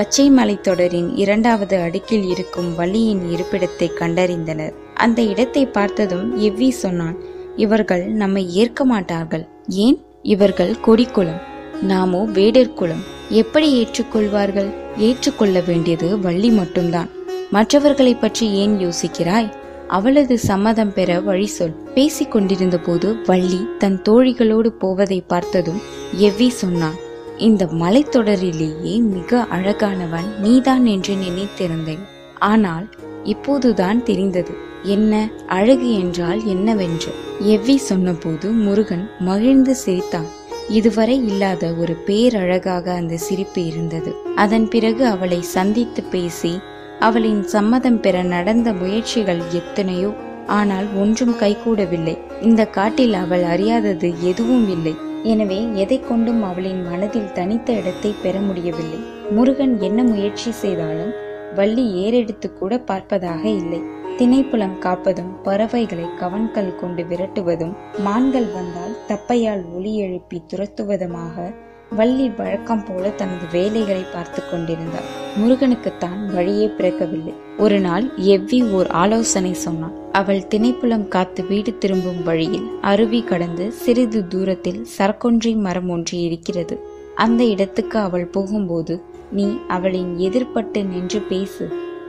பச்சை 0.00 0.30
மலைத்தொடரின் 0.30 1.08
இரண்டாவது 1.14 1.78
அடுக்கில் 1.78 2.28
இருக்கும் 2.28 2.74
வள்ளியின் 2.74 3.20
இருப்பிடத்தை 3.34 3.88
கண்டறிந்தனர். 3.98 4.74
அந்த 4.94 5.22
இடத்தை 5.22 5.66
பார்த்ததும் 5.66 6.40
எவ்வி 6.40 6.68
சொன்னான் 6.68 7.16
இவர்கள் 7.56 8.04
நம்மை 8.04 8.54
ஏற்க 8.54 8.84
மாட்டார்கள். 8.84 9.48
ஏன்? 9.68 9.98
இவர்கள் 10.22 10.72
கொடிக்குளம். 10.86 11.42
நாமோ 11.82 12.24
வேடர் 12.24 12.72
குலம் 12.72 13.02
எப்படி 13.28 13.68
ஏற்றுக்கொள்வார்கள்? 13.80 14.70
ஏற்றுக்கொள்ள 14.96 15.60
வேண்டியது 15.60 16.20
வள்ளி 16.20 16.50
மட்டும்தான். 16.50 17.08
மற்றவர்களை 17.50 18.14
பற்றி 18.14 18.52
ஏன் 18.52 18.76
யோசிக்கிறாய்? 18.78 19.52
அவளது 19.86 20.38
சம்மதம் 20.38 20.92
பெற 20.92 21.20
வழி 21.20 21.46
சொல். 21.46 21.76
பேசிக் 21.94 22.30
கொண்டிருந்த 22.30 22.78
போது 22.78 23.16
வள்ளி 23.26 23.66
தன் 23.78 24.02
தோழிகளோடு 24.08 24.66
போவதை 24.66 25.20
பார்த்ததும் 25.20 25.80
எவ்வி 26.18 26.48
சொன்னான் 26.48 26.98
இந்த 27.40 27.64
மலைத்தொடரிலேயே 27.82 28.94
மிக 29.14 29.40
அழகானவன் 29.56 30.28
நீதான் 30.40 30.84
என்று 30.84 31.14
நினைத்திருந்தேன். 31.14 32.04
ஆனால் 32.38 32.86
இப்போதுதான் 33.24 33.98
தெரிந்தது 34.02 34.54
என்ன 34.84 35.14
அழகு 35.46 35.88
என்றால் 35.94 36.40
என்னவென்று. 36.46 37.12
எவ்வி 37.54 37.76
சொன்னபோது 37.88 38.48
முருகன் 38.66 39.04
மகிழ்ந்து 39.20 39.74
சிரித்தான். 39.74 40.28
இதுவரை 40.68 41.16
இல்லாத 41.30 41.72
ஒரு 41.72 41.94
பேரழகாக 42.06 42.86
அந்த 42.94 43.14
சிரிப்பு 43.16 43.60
இருந்தது. 43.66 44.10
அதன் 44.34 44.66
பிறகு 44.68 45.04
அவளை 45.06 45.40
சந்தித்து 45.56 46.02
பேசி 46.12 46.52
அவளின் 47.00 47.42
சம்மதம் 47.44 48.00
பெற 48.00 48.16
நடந்த 48.32 48.68
முயற்சிகள் 48.72 49.42
எத்தனையோ 49.60 50.10
ஆனால் 50.58 50.88
ஒன்றும் 51.02 51.34
கைகூடவில்லை. 51.40 52.16
இந்த 52.42 52.62
காட்டில் 52.76 53.14
அவள் 53.14 53.44
அறியாதது 53.44 54.08
எதுவும் 54.30 54.68
இல்லை. 54.68 54.94
எனவே 55.22 55.72
எதை 55.74 56.00
கொண்டும் 56.00 56.42
அவளின் 56.42 56.88
மனதில் 56.88 57.32
தனித்த 57.32 57.72
இடத்தை 57.72 58.14
பெற 58.22 58.40
முடியவில்லை. 58.40 58.98
முருகன் 59.30 59.80
என்ன 59.80 60.02
முயற்சி 60.02 60.50
செய்தாலும் 60.50 61.12
வள்ளி 61.54 61.84
ஏறெடுத்து 61.92 62.52
கூட 62.52 62.76
பார்ப்பதாக 62.76 63.44
இல்லை. 63.44 63.80
திணைப்புலம் 64.18 64.78
காப்பதும் 64.78 65.42
பறவைகளை 65.42 66.04
கவன்கள் 66.18 66.74
கொண்டு 66.74 67.02
விரட்டுவதும் 67.02 67.76
மான்கள் 67.98 68.48
வந்தால் 68.52 68.96
தப்பையால் 69.06 69.64
ஒலி 69.76 69.96
எழுப்பி 69.96 70.42
துரத்துவதுமாக 70.48 71.52
வள்ளி 71.96 72.28
வழக்கம் 72.28 72.84
போல 72.84 73.10
தனது 73.10 73.44
வேலைகளை 73.52 74.02
பார்த்து 74.02 74.42
கொண்டிருந்தார். 74.50 75.02
முருகனுக்குத்தான் 75.36 76.34
வழியே 76.34 76.66
பிறக்கவில்லை. 76.66 77.34
ஒரு 77.58 77.80
நாள் 77.80 78.10
எவ்வி 78.16 78.70
ஓர் 78.70 78.86
ஆலோசனை 78.86 79.52
சொன்னான். 79.52 80.12
அவள் 80.12 80.38
திணைப்புலம் 80.38 81.08
காத்து 81.08 81.46
வீடு 81.46 81.78
திரும்பும் 81.78 82.22
வழியில் 82.22 82.78
அருவி 82.80 83.22
கடந்து 83.22 83.72
சிறிது 83.72 84.26
தூரத்தில் 84.26 84.86
சரக்கொன்றை 84.98 85.56
மரம் 85.56 85.88
ஒன்று 85.88 86.20
இருக்கிறது. 86.20 86.80
அந்த 87.14 87.44
இடத்துக்கு 87.44 87.98
அவள் 87.98 88.26
போகும்போது 88.26 89.02
நீ 89.32 89.56
அவளின் 89.68 90.16
எதிர்பட்டு 90.18 90.84
நின்று 90.84 91.20
பேசு. 91.20 91.68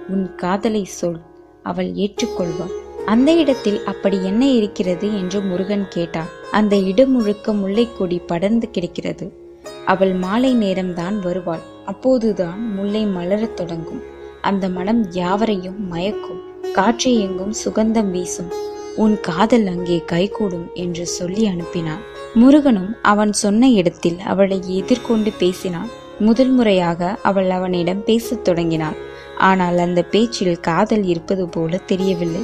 உன் 0.10 0.36
காதலை 0.36 0.84
சொல். 0.84 1.20
அவள் 1.64 1.92
ஏற்றுக்கொள்வாள். 1.92 2.72
அந்த 3.06 3.34
இடத்தில் 3.34 3.84
அப்படி 3.84 4.26
என்ன 4.26 4.50
இருக்கிறது? 4.50 5.18
என்று 5.18 5.42
முருகன் 5.42 5.86
கேட்டான். 5.90 6.28
அந்த 6.52 6.76
இடம் 6.76 7.12
முழுக்க 7.12 7.54
முல்லைக்கொடி 7.54 8.22
படர்ந்து 8.26 8.70
கிடக்கிறது. 8.70 9.41
அவள் 9.86 10.14
மாலை 10.14 10.56
நேரம்தான் 10.56 11.20
வருவாள். 11.20 11.60
அப்போதுதான் 11.86 12.74
முல்லை 12.74 13.06
மலரத் 13.06 13.54
தொடங்கும். 13.54 14.02
அந்த 14.42 14.70
மனம் 14.70 15.12
யாவரையும் 15.12 15.94
மயக்கும். 15.94 16.72
காற்று 16.74 17.20
எங்கும் 17.20 17.54
சுகந்தம் 17.66 18.12
வீசும். 18.12 18.52
உன் 18.96 19.20
காதல் 19.22 19.68
அங்கே 19.68 20.04
கைகூடும் 20.06 20.70
என்று 20.74 21.06
சொல்லி 21.06 21.48
அனுப்பினான். 21.48 22.02
முருகனும் 22.34 22.96
அவன் 23.02 23.34
சொன்ன 23.34 23.70
இடத்தில் 23.70 24.20
அவளை 24.20 24.62
எதிர்கொண்டு 24.68 25.32
பேசினான். 25.40 25.88
முதல் 26.20 26.50
முறையாக 26.50 27.18
அவள் 27.24 27.50
அவனிடம் 27.50 28.04
பேசத் 28.04 28.44
தொடங்கினாள். 28.44 28.96
ஆனால் 29.38 29.78
அந்த 29.78 30.04
பேச்சில் 30.04 30.60
காதல் 30.60 31.04
இருப்பது 31.04 31.50
போல 31.50 31.78
தெரியவில்லை. 31.78 32.42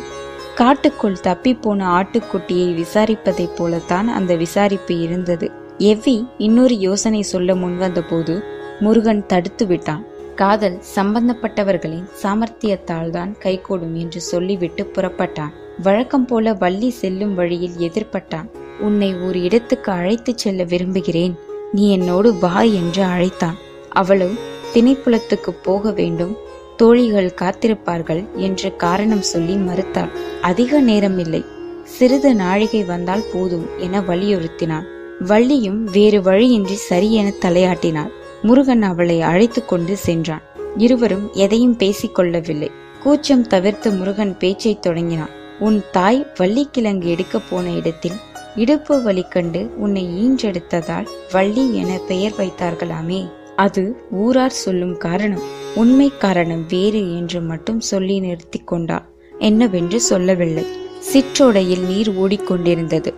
காட்டுக்குள் 0.55 1.17
தப்பிப்போன 1.23 1.83
ஆட்டுக்குட்டியை 1.83 2.83
விசாரிப்பதைப் 2.83 3.55
போலத்தான் 3.55 4.07
அந்த 4.07 4.35
விசாரிப்பு 4.35 5.01
இருந்தது. 5.01 5.51
எவ்வி 5.79 6.27
இன்னொரு 6.37 6.77
யோசனை 6.77 7.21
சொல்ல 7.21 7.55
முன்வந்த 7.55 8.01
போது 8.09 8.43
முருகன் 8.79 9.25
தடுத்து 9.25 9.65
விட்டான். 9.65 10.05
காதல் 10.35 10.81
சம்பந்தப்பட்டவர்களின் 10.95 12.07
சாமர்த்தியத்தால் 12.23 13.09
தான் 13.09 13.37
கைகூடும் 13.37 13.95
என்று 13.95 14.21
சொல்லிவிட்டு 14.21 14.91
புறப்பட்டான். 14.95 15.53
வழக்கம் 15.81 16.25
போல 16.25 16.53
வள்ளி 16.53 16.89
செல்லும் 16.89 17.35
வழியில் 17.35 17.77
எதிர்பட்டான். 17.77 18.47
உன்னை 18.79 19.15
ஒரு 19.15 19.41
இடத்துக்கு 19.41 19.91
அழைத்துச் 19.91 20.37
செல்ல 20.37 20.63
விரும்புகிறேன். 20.63 21.37
நீ 21.71 21.91
என்னோடு 21.91 22.35
வா 22.35 22.61
என்று 22.61 23.03
அழைத்தான். 23.03 23.57
அவளோ 23.89 24.29
திணைப்புலத்துக்கு 24.73 25.49
போக 25.61 25.91
வேண்டும். 25.91 26.37
தோழிகள் 26.77 27.31
காத்திருப்பார்கள் 27.41 28.25
என்று 28.33 28.75
காரணம் 28.75 29.21
சொல்லி 29.21 29.55
மறுத்தாள் 29.55 30.11
அதிக 30.41 30.79
நேரம் 30.81 31.19
இல்லை 31.19 31.45
சிறிது 31.83 32.35
நாழிகை 32.35 32.83
வந்தால் 32.83 33.29
போதும் 33.33 33.67
என 33.77 33.99
வலியுறுத்தினான். 34.01 34.87
வள்ளியும் 35.19 35.83
வேறு 35.83 36.21
வழியின்றி 36.21 36.77
சரியென 36.89 37.33
தலையாட்டினாள். 37.41 38.11
முருகன் 38.41 38.81
அவளை 38.81 39.21
அழைத்து 39.21 39.65
கொண்டு 39.65 39.97
சென்றான். 39.97 40.41
இருவரும் 40.77 41.29
எதையும் 41.33 41.77
பேசிக்கொள்ளவில்லை 41.77 42.69
கூச்சம் 43.03 43.47
தவிர்த்து 43.47 43.91
முருகன் 43.91 44.37
பேச்சை 44.37 44.79
தொடங்கினான். 44.79 45.29
உன் 45.59 45.83
தாய் 45.91 46.27
வள்ளிக்கிழங்கு 46.37 47.09
எடுக்கப் 47.09 47.43
போன 47.49 47.71
இடத்தில் 47.71 48.17
இடுப்பு 48.55 49.01
வலி 49.01 49.23
கண்டு 49.23 49.73
உன்னை 49.77 50.29
ஈன்றெடுத்ததால் 50.29 51.07
வள்ளி 51.31 51.75
என 51.75 51.99
பெயர் 52.07 52.33
வைத்தார்களாமே. 52.37 53.31
அது 53.55 53.95
ஊரார் 54.11 54.51
சொல்லும் 54.51 54.97
காரணம். 54.97 55.41
உண்மை 55.75 56.11
காரணம் 56.17 56.65
வேறு 56.67 57.17
என்று 57.17 57.41
மட்டும் 57.41 57.79
சொல்லி 57.79 58.19
நிறுத்தி 58.19 58.59
கொண்டாள் 58.59 59.05
என்னவென்று 59.39 60.01
சொல்லவில்லை. 60.01 60.65
சிற்றோடையில் 61.13 61.85
நீர் 61.85 62.19
ஓடிக்கொண்டிருந்தது. 62.19 63.13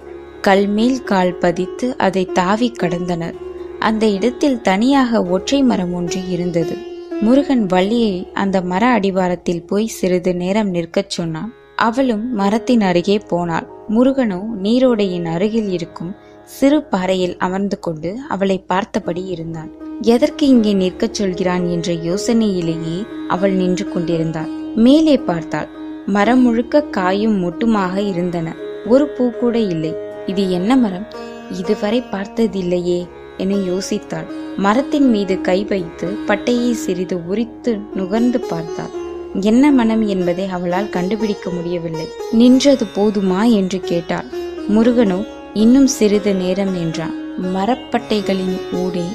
கல்மேல் 0.48 1.03
கால் 1.03 1.36
பதித்து 1.36 1.98
அதை 1.98 2.25
தாவி 2.25 2.72
கடந்தனர். 2.79 3.34
அந்த 3.79 4.08
இடத்தில் 4.08 4.62
தனியாக 4.62 5.24
ஒற்றை 5.24 5.62
மரம் 5.62 5.93
ஒன்று 5.93 6.29
இருந்தது. 6.29 6.75
முருகன் 7.22 7.65
வள்ளியை 7.65 8.27
அந்த 8.34 8.62
மர 8.62 8.88
அடிவாரத்தில் 8.88 9.65
போய் 9.65 9.88
சிறிது 9.88 10.36
நேரம் 10.36 10.69
நிற்கச் 10.69 11.10
சொன்னான். 11.10 11.53
அவளும் 11.75 12.34
மரத்தின் 12.34 12.81
அருகே 12.81 13.17
போனாள். 13.17 13.67
முருகனோ 13.89 14.41
நீரோடையின் 14.63 15.25
அருகில் 15.25 15.69
இருக்கும் 15.69 16.15
சிறு 16.43 16.84
பாறையில் 16.84 17.38
அமர்ந்து 17.38 17.79
கொண்டு 17.79 18.17
அவளை 18.29 18.63
பார்த்தபடி 18.67 19.25
இருந்தான். 19.25 19.72
எதற்கு 20.01 20.48
இங்கே 20.48 20.74
நிற்கச் 20.74 21.13
சொல்கிறான்? 21.13 21.69
என்ற 21.69 21.93
யோசனையிலேயே 21.93 23.08
அவள் 23.27 23.51
நின்று 23.51 23.89
கொண்டிருந்தாள். 23.89 24.50
மேலே 24.75 25.17
பார்த்தாள். 25.17 25.67
மரம் 26.05 26.41
முழுக்க 26.41 26.84
காயும் 26.84 27.38
மொட்டுமாக 27.43 28.08
இருந்தன. 28.08 28.55
ஒரு 28.86 29.08
பூ 29.08 29.29
கூட 29.29 29.60
இல்லை. 29.60 29.96
இது 30.31 30.43
என்ன 30.51 30.71
மரம்? 30.75 31.07
இதுவரை 31.51 32.00
பார்த்ததில்லையே 32.12 33.00
என 33.38 33.57
யோசித்தாள். 33.69 34.27
மரத்தின் 34.57 35.07
மீது 35.09 35.36
கை 35.41 35.59
வைத்து 35.63 36.07
பட்டையை 36.27 36.71
சிறிது 36.86 37.17
உரித்து 37.25 37.71
நுகர்ந்து 37.95 38.39
பார்த்தாள். 38.51 38.93
என்ன 39.41 39.71
மனம் 39.71 40.03
என்பதை 40.07 40.45
அவளால் 40.57 40.93
கண்டுபிடிக்க 40.95 41.50
முடியவில்லை. 41.50 42.07
நின்றது 42.31 42.86
போதுமா 42.95 43.41
என்று 43.51 43.79
கேட்டாள். 43.81 44.29
முருகனோ 44.75 45.19
இன்னும் 45.53 45.89
சிறிது 45.98 46.31
நேரம் 46.36 46.74
என்றான் 46.75 47.15
மரப்பட்டைகளின் 47.55 48.57
ஊடே 48.83 49.07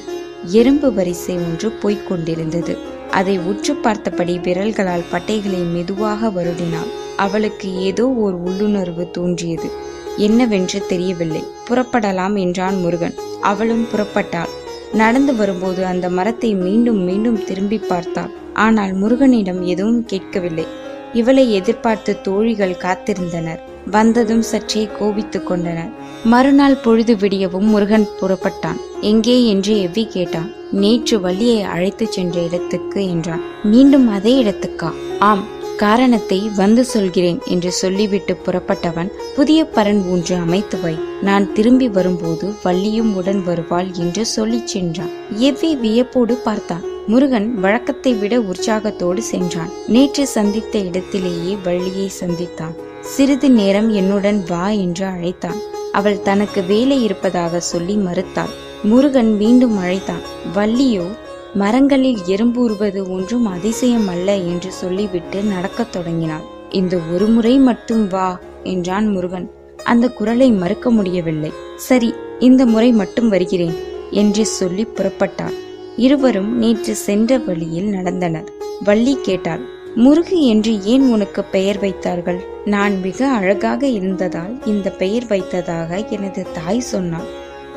எறும்பு 0.58 0.88
வரிசை 0.92 1.34
ஒன்று 1.46 1.68
போய்க் 1.82 2.06
கொண்டிருந்தது. 2.08 2.74
அதை 3.10 3.34
உற்று 3.50 3.72
பார்த்தபடி 3.74 4.34
விரல்களால் 4.38 5.10
பட்டைகளை 5.12 5.60
மெதுவாக 5.74 6.30
வருடினாள். 6.36 6.90
அவளுக்கு 7.16 7.68
ஏதோ 7.80 8.04
ஒரு 8.24 8.36
உள்ளுணர்வு 8.42 9.04
தோன்றியது. 9.10 9.68
என்னவென்று 10.16 10.86
தெரியவில்லை. 10.86 11.44
புறப்படலாம் 11.70 12.38
என்றான் 12.38 12.76
முருகன். 12.76 13.14
அவளும் 13.40 13.86
புறப்பட்டாள். 13.92 14.48
நடந்து 14.92 15.36
வரும்போது 15.36 15.86
அந்த 15.86 16.10
மரத்தை 16.10 16.54
மீண்டும் 16.54 16.98
மீண்டும் 16.98 17.44
திரும்பி 17.44 17.78
பார்த்தாள். 17.78 18.30
ஆனால் 18.52 18.92
முருகனிடம் 18.92 19.60
எதுவும் 19.60 20.04
கேட்கவில்லை. 20.04 20.66
இவளை 21.12 21.52
எதிர்பார்த்து 21.52 22.20
தோழிகள் 22.20 22.76
காத்திருந்தனர். 22.80 23.58
வந்ததும் 23.90 24.42
சற்றே 24.42 24.88
கோபித்து 24.98 25.42
கொண்டனர். 25.42 25.90
மறுநாள் 26.24 26.76
பொழுது 26.76 27.16
விடியவும் 27.16 27.66
முருகன் 27.66 28.08
புறப்பட்டான். 28.20 28.80
எங்கே? 29.00 29.46
என்று 29.46 29.74
எவ்வி 29.76 30.06
கேட்டான். 30.06 30.52
நேற்று 30.70 31.20
வள்ளியை 31.20 31.62
அழைத்துச் 31.62 32.12
சென்ற 32.12 32.42
இடத்துக்கு 32.42 33.08
என்றான். 33.08 33.40
மீண்டும் 33.62 34.08
அதே 34.08 34.42
இடத்துக்கா? 34.42 34.92
ஆம். 35.18 35.53
காரணத்தை 35.76 36.50
வந்து 36.56 36.84
சொல்கிறேன் 36.84 37.40
என்று 37.44 37.72
சொல்லிவிட்டு 37.72 38.36
புறப்பட்டவன் 38.46 39.10
புதிய 39.36 39.68
பரன் 39.74 40.10
ஒன்று 40.10 40.36
அமைத்து 40.36 40.80
வை. 40.80 40.98
நான் 41.22 41.52
திரும்பி 41.52 41.88
வரும்போது 41.88 42.52
வள்ளியும் 42.64 43.14
உடன் 43.14 43.44
வருவாள் 43.44 43.92
என்று 43.92 44.26
சொல்லிச் 44.26 44.66
சென்றான். 44.66 45.10
எவ்வி 45.40 45.76
வியப்போடு 45.76 46.34
பார்த்தான். 46.34 46.84
முருகன் 47.06 47.60
வழக்கத்தை 47.60 48.14
விட 48.14 48.40
உற்சாகத்தோடு 48.40 49.22
சென்றான். 49.22 49.70
நேற்று 49.86 50.26
சந்தித்த 50.26 50.78
இடத்திலேயே 50.78 51.56
வள்ளியை 51.64 52.10
சந்தித்தான். 52.20 52.74
சிறிது 53.00 53.50
நேரம் 53.50 53.92
என்னுடன் 53.92 54.44
வா 54.48 54.68
என்று 54.68 55.06
அழைத்தான். 55.06 55.60
அவள் 55.92 56.22
தனக்கு 56.22 56.62
வேலை 56.62 57.04
இருப்பதாக 57.04 57.60
சொல்லி 57.60 57.96
மறுத்தாள். 57.96 58.54
முருகன் 58.82 59.36
மீண்டும் 59.36 59.78
அழைத்தான். 59.78 60.24
வள்ளியோ 60.54 61.06
மரங்களில் 61.54 62.20
எறும்பூறுவது 62.26 63.00
ஒன்றும் 63.08 63.46
அதிசயம் 63.46 64.08
அல்ல 64.08 64.36
என்று 64.52 64.72
சொல்லிவிட்டு 64.72 65.42
நடக்கத் 65.42 65.92
தொடங்கினான். 65.92 66.46
இந்த 66.70 66.98
ஒரு 67.14 67.26
முறை 67.26 67.58
மட்டும் 67.58 68.08
வா 68.08 68.40
என்றான் 68.62 69.06
முருகன். 69.06 69.46
அந்த 69.84 70.08
குரலை 70.08 70.48
மறுக்க 70.52 70.90
முடியவில்லை. 70.90 71.52
சரி 71.76 72.14
இந்த 72.38 72.66
முறை 72.66 72.92
மட்டும் 72.92 73.28
வருகிறேன் 73.28 73.76
என்று 74.10 74.46
சொல்லி 74.46 74.86
புறப்பட்டார் 74.86 75.54
இருவரும் 75.96 76.50
நேற்று 76.58 76.94
சென்ற 76.94 77.38
வழியில் 77.38 77.90
நடந்தனர். 77.92 78.48
வள்ளி 78.84 79.16
கேட்டாள் 79.22 79.64
முருகு 79.94 80.38
என்று 80.42 80.72
ஏன் 80.84 81.06
உனக்கு 81.12 81.44
பெயர் 81.44 81.78
வைத்தார்கள்? 81.78 82.40
நான் 82.64 83.00
மிக 83.00 83.28
அழகாக 83.28 83.86
இருந்ததால் 83.86 84.54
இந்த 84.64 84.90
பெயர் 84.90 85.26
வைத்ததாக 85.26 86.04
எனது 86.10 86.46
தாய் 86.52 86.88
சொன்னாள். 86.92 87.28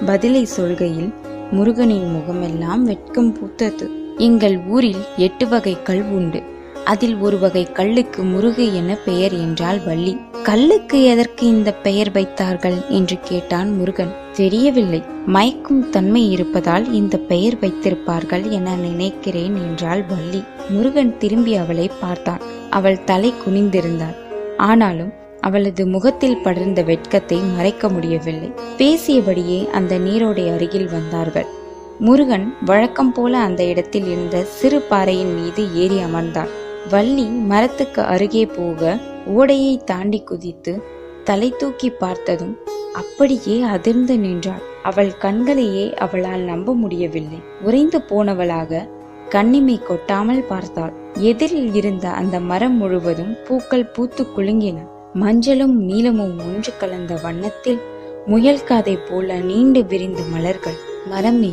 பதிலை 0.05 0.48
சொல்கையில் 0.57 1.13
முருகனின் 1.51 2.12
முகமெல்லாம் 2.12 2.84
வெட்கம் 2.84 3.38
பூத்தது. 3.38 3.89
எங்கள் 4.18 4.60
ஊரில் 4.68 5.04
எட்டு 5.18 5.48
வகை 5.48 5.77
கல் 5.84 6.04
உண்டு. 6.04 6.44
அதில் 6.86 7.18
ஒரு 7.18 7.39
வகை 7.39 7.63
கல்லுக்கு 7.63 8.24
முருகு 8.24 8.75
என 8.75 8.98
பெயர் 9.06 9.34
என்றால் 9.34 9.80
வள்ளி. 9.86 10.18
கல்லுக்கு 10.44 11.04
எதற்கு 11.04 11.48
இந்த 11.48 11.74
பெயர் 11.74 12.12
வைத்தார்கள் 12.12 12.86
என்று 12.89 13.18
கேட்டான் 13.24 13.75
முருகன். 13.75 14.13
தெரியவில்லை. 14.32 15.04
மயக்கும் 15.25 15.89
தன்மை 15.89 16.32
இருப்பதால் 16.32 16.94
இந்த 16.94 17.18
பெயர் 17.18 17.56
வைத்திருப்பார்கள் 17.56 18.50
என 18.50 18.75
நினைக்கிறேன் 18.75 19.56
என்றாள் 19.56 20.04
வள்ளி. 20.04 20.44
முருகன் 20.70 21.18
திரும்பி 21.18 21.56
அவளை 21.56 21.92
பார்த்தான். 22.01 22.42
அவள் 22.70 23.04
தலை 23.04 23.34
குனிந்திருந்தாள். 23.34 24.16
ஆனாலும் 24.58 25.13
அவளது 25.41 25.88
முகத்தில் 25.88 26.41
படர்ந்த 26.44 26.84
வெட்கத்தை 26.84 27.38
மறைக்க 27.39 27.89
முடியவில்லை. 27.89 28.51
பேசியபடியே 28.77 29.70
அந்த 29.70 30.00
நீரோடை 30.00 30.53
அருகில் 30.53 30.89
வந்தார்கள். 30.89 31.46
முருகன் 32.00 32.53
வழக்கம் 32.65 33.13
போல 33.13 33.38
அந்த 33.38 33.63
இடத்தில் 33.63 34.08
இருந்த 34.08 34.44
சிறு 34.44 34.79
பாறையின் 34.79 35.34
மீது 35.39 35.74
ஏறி 35.74 35.96
அமர்ந்தான். 35.96 36.51
வள்ளி 36.89 37.24
மரத்துக்கு 37.24 38.01
அருகே 38.01 38.46
போக 38.46 38.98
ஓடையை 39.25 39.82
தாண்டி 39.86 40.20
குதித்து 40.22 40.84
தலை 41.24 41.53
தூக்கி 41.58 41.89
பார்த்ததும் 41.89 42.58
அப்படியே 42.94 43.62
அதிர்ந்து 43.62 44.20
நின்றாள். 44.20 44.62
அவள் 44.84 45.12
கண்களையே 45.17 45.94
அவளால் 45.94 46.41
நம்ப 46.41 46.74
முடியவில்லை. 46.74 47.39
உறைந்து 47.62 48.01
போனவளாக 48.10 48.88
கண்ணிமை 49.29 49.84
கொட்டாமல் 49.84 50.44
பார்த்தாள். 50.44 50.94
எதிரில் 51.13 51.74
இருந்த 51.74 52.10
அந்த 52.10 52.39
மரம் 52.39 52.77
முழுவதும் 52.77 53.34
பூக்கள் 53.48 53.86
பூத்து 53.86 54.27
குலுங்கின. 54.38 54.77
மஞ்சளும் 55.22 55.76
நீலமும் 55.90 56.40
ஒன்று 56.40 56.72
கலந்த 56.78 57.14
வண்ணத்தில் 57.24 57.80
முயல் 58.26 58.64
காதை 58.64 58.96
போல 58.98 59.38
நீண்டு 59.40 59.86
விரிந்த 59.86 60.22
மலர்கள். 60.32 60.78
மரமே 61.10 61.52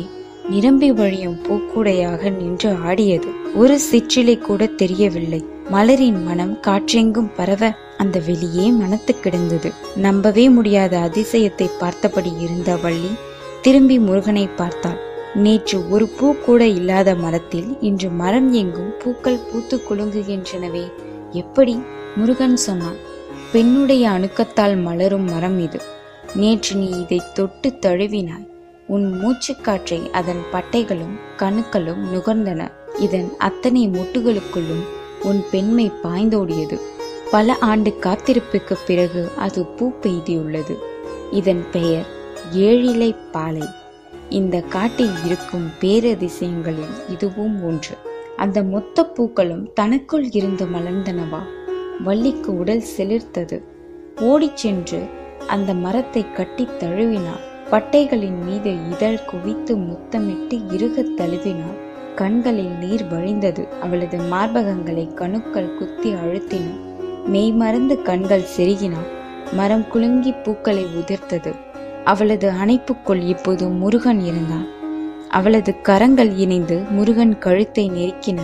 நிரம்பி 0.49 0.91
வழியும் 0.91 1.37
பூக்கூடையாக 1.45 2.31
நின்று 2.37 2.71
ஆடியது. 2.83 3.29
ஒரு 3.55 3.79
சிற்றிலை 3.79 4.35
கூட 4.37 4.65
தெரியவில்லை. 4.81 5.41
மலரின் 5.71 6.19
மனம் 6.23 6.53
காற்றெங்கும் 6.67 7.29
பரவ 7.35 7.71
அந்த 7.97 8.19
வெளியே 8.19 8.65
மனத்து 8.71 9.13
கிடந்தது. 9.19 9.71
நம்பவே 9.95 10.45
முடியாத 10.49 10.93
அதிசயத்தை 10.99 11.69
பார்த்தபடி 11.79 12.33
இருந்த 12.39 12.75
வள்ளி 12.75 13.11
திரும்பி 13.61 13.99
முருகனை 13.99 14.45
பார்த்தாள். 14.55 15.01
நேற்று 15.35 15.89
ஒரு 15.89 16.07
பூ 16.07 16.27
கூட 16.45 16.67
இல்லாத 16.67 17.15
மரத்தில் 17.15 17.77
இன்று 17.81 18.09
மரம் 18.21 18.53
எங்கும் 18.53 18.93
பூக்கள் 19.03 19.43
பூத்து 19.47 19.81
குலுங்குகின்றனவே. 19.89 20.85
எப்படி? 21.31 21.75
முருகன் 22.15 22.55
சொன்னான். 22.55 23.13
பெண்ணுடைய 23.55 24.09
அணுக்கத்தால் 24.09 24.81
மலரும் 24.81 25.29
மரம் 25.29 25.59
இது. 25.59 25.81
நேற்று 26.35 26.75
நீ 26.75 26.89
இதை 26.99 27.21
தொட்டு 27.33 27.73
தழுவினாய். 27.81 28.47
உன் 28.87 29.21
மூச்சுக்காற்றை 29.21 30.11
அதன் 30.11 30.41
பட்டைகளும் 30.51 31.19
கணுக்களும் 31.37 32.01
நுகர்ந்தன. 32.13 32.71
இதன் 32.99 33.31
அத்தனை 33.37 33.89
முட்டுகளுக்குள்ளும் 33.89 34.83
உன் 35.23 35.43
பெண்மை 35.51 35.91
பாய்ந்தோடியது. 36.03 36.79
பல 37.31 37.57
ஆண்டு 37.59 37.97
காத்திருப்புக்கு 38.01 38.77
பிறகு 38.87 39.31
அது 39.37 39.65
பூ 39.65 39.91
பெய்தியுள்ளது. 40.01 40.77
இதன் 41.31 41.65
பெயர் 41.71 42.05
ஏழிலை 42.53 43.15
பாலை. 43.31 43.67
இந்த 44.29 44.61
காட்டில் 44.61 45.13
இருக்கும் 45.25 45.69
பேரதிசயங்களில் 45.79 47.09
இதுவும் 47.09 47.65
ஒன்று. 47.65 47.97
அந்த 48.37 48.63
மொத்த 48.63 49.05
பூக்களும் 49.05 49.73
தனக்குள் 49.73 50.29
இருந்து 50.29 50.65
மலர்ந்தனவா? 50.65 51.39
வள்ளிக்கு 52.03 52.57
உடல் 52.57 52.83
செலிர்த்தது. 52.97 53.61
ஓடிச் 54.21 54.57
சென்று 54.57 55.03
அந்த 55.47 55.73
மரத்தை 55.73 56.31
கட்டித் 56.31 56.83
தழுவினாள் 56.83 57.43
பட்டைகளின் 57.71 58.43
மீது 58.45 58.89
இதழ் 58.91 59.23
குவித்து 59.23 59.77
முத்தமிட்டு 59.77 60.57
இறுகத் 60.57 61.21
தழுவினாள் 61.21 61.83
கண்களில் 62.15 62.71
நீர் 62.71 63.05
வழிந்தது. 63.05 63.67
அவளது 63.81 64.17
மார்பகங்களை 64.17 65.13
கணுக்கள் 65.13 65.77
குத்தி 65.77 66.13
அழுத்தின. 66.13 66.71
மெய்மறந்து 67.25 68.01
கண்கள் 68.01 68.43
செருகினாள் 68.57 69.07
மரம் 69.51 69.87
குலுங்கி 69.87 70.31
பூக்களை 70.31 70.83
உதிர்த்தது. 70.83 71.55
அவளது 72.03 72.51
அணைப்புக்குள் 72.51 73.27
இப்போது 73.27 73.67
முருகன் 73.69 74.19
இருந்தான். 74.19 74.67
அவளது 75.29 75.81
கரங்கள் 75.81 76.33
இணைந்து 76.33 76.81
முருகன் 76.89 77.37
கழுத்தை 77.37 77.89
நெருக்கின. 77.89 78.39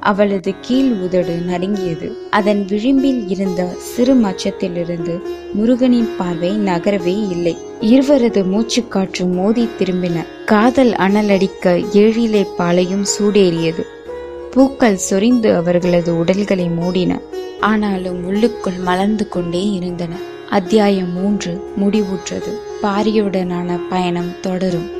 அவளது 0.00 0.54
கீழ் 0.60 0.92
உதடு 0.92 1.34
நடுங்கியது. 1.36 2.16
அதன் 2.30 2.64
விளிம்பில் 2.64 3.28
இருந்த 3.28 3.68
சிறு 3.78 4.14
மச்சத்திலிருந்து 4.14 5.20
முருகனின் 5.52 6.08
பார்வை 6.18 6.50
நகரவே 6.50 7.28
இல்லை. 7.30 7.56
இருவரது 7.80 8.44
மூச்சுக்காற்று 8.44 9.32
மோதி 9.32 9.68
திரும்பின. 9.78 10.24
காதல் 10.44 10.92
அனலடிக்க 10.92 11.84
ஏழிலை 11.92 12.46
பாலையும் 12.56 13.04
சூடேறியது. 13.18 13.82
பூக்கள் 14.50 14.96
சொரிந்து 14.96 15.54
அவர்களது 15.54 16.18
உடல்களை 16.18 16.68
மூடின. 16.74 17.20
ஆனாலும் 17.60 18.24
உள்ளுக்குள் 18.24 18.76
மலர்ந்து 18.76 19.28
கொண்டே 19.28 19.70
இருந்தன. 19.70 20.14
அத்தியாயம் 20.50 21.12
மூன்று. 21.12 21.72
முடிவுற்றது. 21.80 22.52
பாரியுடனான 22.82 23.80
பயணம் 23.88 24.32
தொடரும். 24.40 24.95